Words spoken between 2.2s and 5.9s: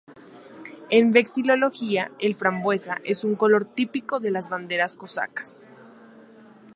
frambuesa es un color típico de las banderas cosacas.